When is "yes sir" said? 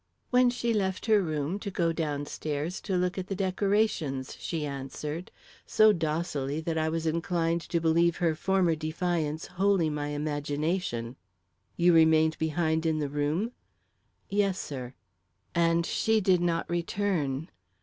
14.27-14.95